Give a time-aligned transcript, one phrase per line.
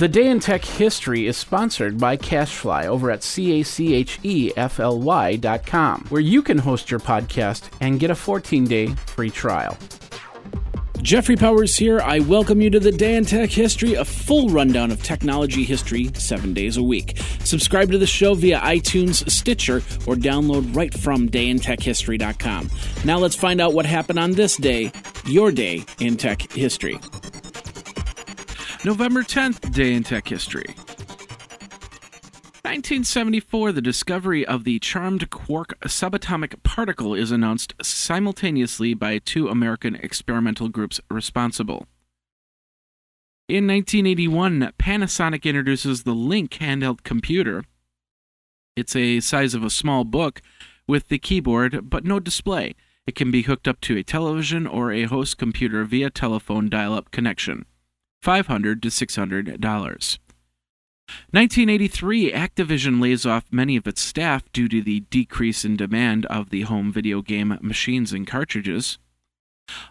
[0.00, 3.76] The Day in Tech History is sponsored by CacheFly over at C-A-C-H-E-F-L-Y
[5.36, 9.76] dot com, where you can host your podcast and get a 14-day free trial.
[11.02, 12.00] Jeffrey Powers here.
[12.00, 16.10] I welcome you to the Day in Tech History, a full rundown of technology history
[16.14, 17.18] seven days a week.
[17.44, 22.70] Subscribe to the show via iTunes, Stitcher, or download right from dayintechhistory.com.
[23.04, 24.92] Now let's find out what happened on this day,
[25.26, 26.98] your day in tech history.
[28.82, 30.64] November 10th, Day in Tech History.
[32.64, 39.96] 1974, the discovery of the charmed quark subatomic particle is announced simultaneously by two American
[39.96, 41.88] experimental groups responsible.
[43.50, 47.64] In 1981, Panasonic introduces the Link handheld computer.
[48.76, 50.40] It's a size of a small book
[50.86, 52.74] with the keyboard but no display.
[53.06, 56.94] It can be hooked up to a television or a host computer via telephone dial
[56.94, 57.66] up connection.
[58.22, 60.18] 500 to $600.
[61.30, 66.50] 1983, Activision lays off many of its staff due to the decrease in demand of
[66.50, 68.98] the home video game machines and cartridges.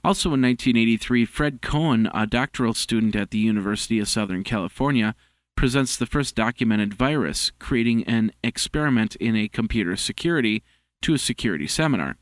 [0.04, 5.16] Also in 1983, Fred Cohen, a doctoral student at the University of Southern California,
[5.56, 10.64] presents the first documented virus, creating an experiment in a computer security
[11.02, 12.18] to a security seminar.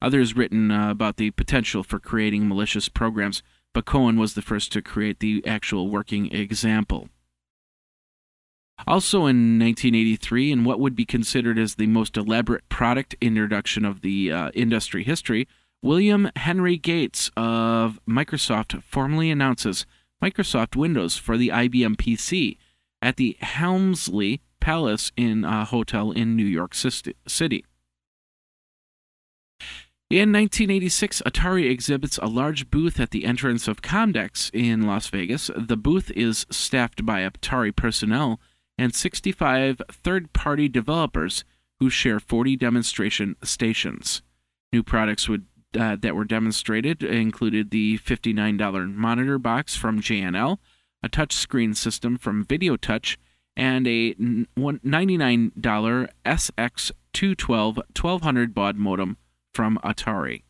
[0.00, 3.42] Others written uh, about the potential for creating malicious programs
[3.74, 7.08] but Cohen was the first to create the actual working example.
[8.86, 14.00] Also in 1983, in what would be considered as the most elaborate product introduction of
[14.00, 15.46] the uh, industry history,
[15.82, 19.86] William Henry Gates of Microsoft formally announces
[20.22, 22.56] Microsoft Windows for the IBM PC
[23.00, 27.64] at the Helmsley Palace in a hotel in New York City.
[30.12, 35.50] In 1986, Atari exhibits a large booth at the entrance of Comdex in Las Vegas.
[35.56, 38.38] The booth is staffed by Atari personnel
[38.76, 41.44] and 65 third party developers
[41.80, 44.20] who share 40 demonstration stations.
[44.70, 45.46] New products would,
[45.80, 50.58] uh, that were demonstrated included the $59 monitor box from JNL,
[51.02, 53.16] a touchscreen system from VideoTouch,
[53.56, 55.52] and a $99
[56.26, 59.16] SX212 1200 baud modem
[59.52, 60.42] from Atari.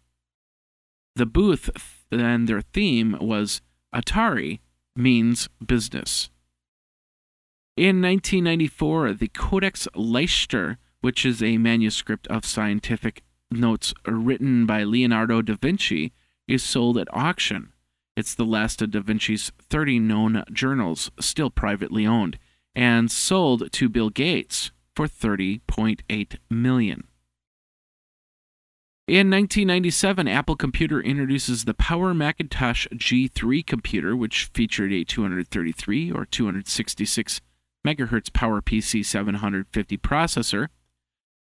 [1.15, 1.71] The booth
[2.11, 3.61] and their theme was
[3.95, 4.61] Atari
[4.97, 6.31] means business.
[7.77, 15.43] In 1994, the Codex Leicester, which is a manuscript of scientific notes written by Leonardo
[15.43, 16.13] da Vinci,
[16.47, 17.73] is sold at auction.
[18.17, 22.39] It's the last of da Vinci's 30 known journals, still privately owned,
[22.75, 27.05] and sold to Bill Gates for 30.8 million.
[29.09, 36.25] In 1997, Apple Computer introduces the Power Macintosh G3 computer, which featured a 233 or
[36.25, 37.41] 266
[37.85, 40.69] MHz PowerPC 750 processor,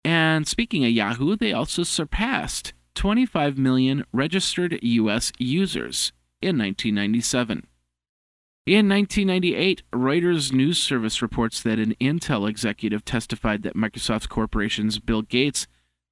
[0.05, 5.31] and speaking of Yahoo, they also surpassed 25 million registered U.S.
[5.39, 6.13] users
[6.43, 7.65] in 1997.
[8.67, 15.23] In 1998, Reuters news service reports that an Intel executive testified that Microsoft corporation's Bill
[15.23, 15.65] Gates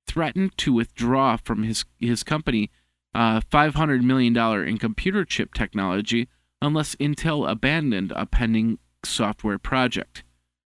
[0.08, 2.72] threatened to withdraw from his, his company
[3.14, 4.36] uh, $500 million
[4.68, 6.28] in computer chip technology
[6.64, 10.24] unless Intel abandoned a pending software project.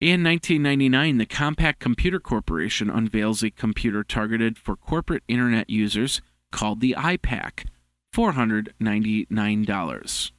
[0.04, 6.22] In 1999, the Compaq Computer Corporation unveils a computer targeted for corporate internet users
[6.52, 7.68] called the iPAQ,
[8.14, 10.32] $499.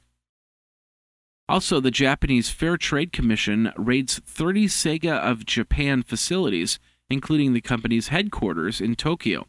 [1.49, 6.77] Also, the Japanese Fair Trade Commission raids 30 Sega of Japan facilities,
[7.09, 9.47] including the company's headquarters in Tokyo.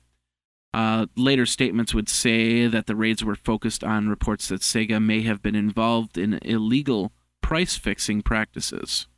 [0.73, 5.21] Uh, later statements would say that the raids were focused on reports that Sega may
[5.25, 9.09] have been involved in illegal price fixing practices.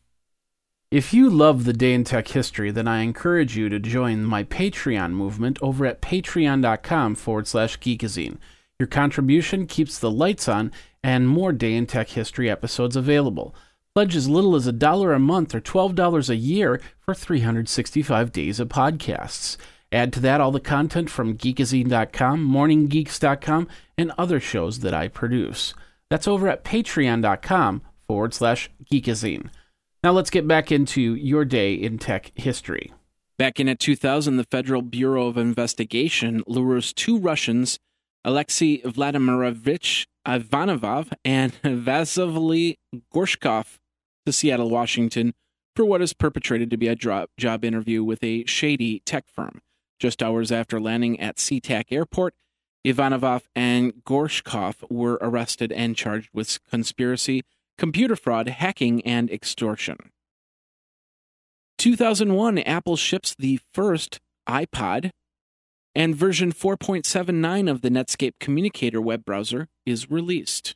[0.90, 4.42] If you love the day in tech history, then I encourage you to join my
[4.42, 8.38] Patreon movement over at patreon.com forward slash geekazine.
[8.78, 10.72] Your contribution keeps the lights on
[11.04, 13.54] and more Day in Tech History episodes available.
[13.94, 18.58] Pledge as little as a dollar a month or $12 a year for 365 days
[18.58, 19.58] of podcasts.
[19.92, 23.68] Add to that all the content from geekazine.com, morninggeeks.com,
[23.98, 25.74] and other shows that I produce.
[26.08, 29.50] That's over at patreon.com forward slash geekazine.
[30.04, 32.92] Now let's get back into your day in tech history.
[33.36, 37.80] Back in at 2000, the Federal Bureau of Investigation lures two Russians,
[38.24, 42.78] Alexei Vladimirovich Ivanov and Vasily
[43.12, 43.78] Gorshkov
[44.24, 45.34] to Seattle, Washington,
[45.74, 49.62] for what is perpetrated to be a job interview with a shady tech firm.
[49.98, 52.34] Just hours after landing at SeaTac Airport,
[52.84, 57.42] Ivanov and Gorshkov were arrested and charged with conspiracy,
[57.78, 60.10] computer fraud, hacking, and extortion.
[61.78, 65.10] 2001, Apple ships the first iPod
[65.94, 70.74] and version 4.79 of the Netscape Communicator web browser is released.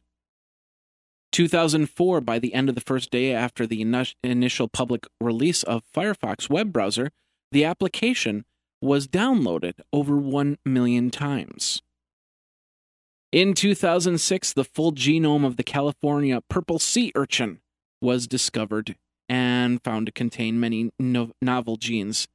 [1.32, 3.80] 2004, by the end of the first day after the
[4.22, 7.10] initial public release of Firefox web browser,
[7.50, 8.44] the application
[8.80, 11.82] was downloaded over 1 million times.
[13.32, 17.60] In 2006, the full genome of the California purple sea urchin
[18.02, 18.94] was discovered
[19.26, 22.28] and found to contain many no- novel genes.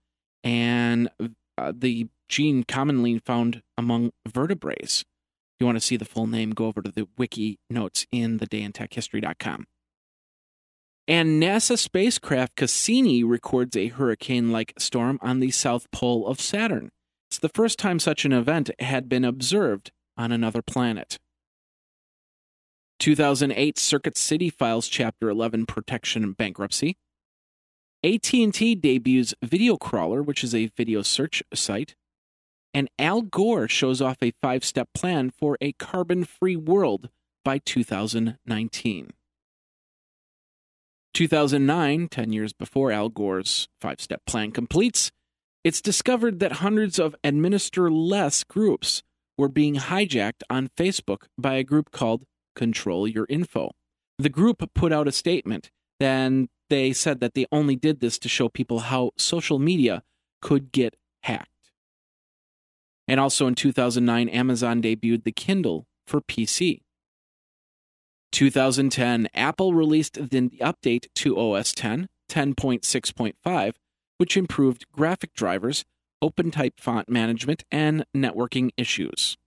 [0.43, 1.09] And
[1.55, 5.01] uh, the gene commonly found among vertebrates.
[5.01, 8.37] If you want to see the full name, go over to the wiki notes in
[8.37, 9.67] the dayintechhistory.com.
[11.07, 16.89] And NASA spacecraft Cassini records a hurricane like storm on the south pole of Saturn.
[17.29, 21.19] It's the first time such an event had been observed on another planet.
[22.99, 26.97] 2008 Circuit City files Chapter 11 protection and bankruptcy.
[28.03, 31.95] AT&T debuts Video Crawler, which is a video search site
[32.77, 37.09] and Al Gore shows off a five step plan for a carbon free world
[37.43, 39.09] by 2019.
[41.13, 45.11] 2009, 10 years before Al Gore's five step plan completes,
[45.63, 49.01] it's discovered that hundreds of administer less groups
[49.37, 52.23] were being hijacked on Facebook by a group called
[52.55, 53.71] Control Your Info.
[54.17, 55.69] The group put out a statement,
[55.99, 60.03] and they said that they only did this to show people how social media
[60.41, 61.49] could get hacked.
[63.07, 66.81] And also in 2009, Amazon debuted the Kindle for PC.
[68.31, 73.73] 2010, Apple released the update to OS 10, 10.6.5,
[74.17, 75.85] which improved graphic drivers,
[76.23, 79.37] OpenType font management, and networking issues.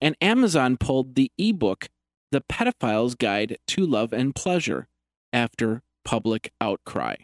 [0.00, 1.88] And Amazon pulled the ebook,
[2.32, 4.88] The Pedophile's Guide to Love and Pleasure,
[5.32, 7.14] after public outcry.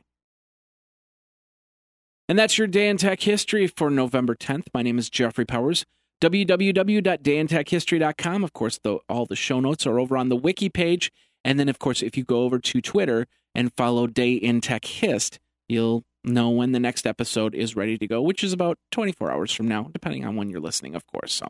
[2.29, 4.67] And that's your Day in Tech History for November 10th.
[4.75, 5.87] My name is Jeffrey Powers.
[6.21, 8.45] www.dayintechhistory.com.
[8.45, 11.13] Of course, the, all the show notes are over on the wiki page.
[11.45, 14.85] And then, of course, if you go over to Twitter and follow Day in Tech
[14.85, 19.31] Hist, you'll know when the next episode is ready to go, which is about 24
[19.31, 21.33] hours from now, depending on when you're listening, of course.
[21.33, 21.47] So,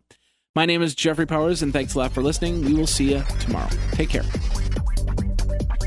[0.55, 2.65] my name is Jeffrey Powers, and thanks a lot for listening.
[2.65, 3.69] We will see you tomorrow.
[3.93, 4.25] Take care.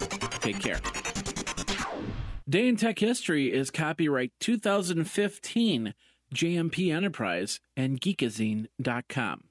[0.42, 0.82] take care.
[2.50, 5.94] Day in Tech History is copyright 2015,
[6.34, 9.49] JMP Enterprise and Geekazine.com.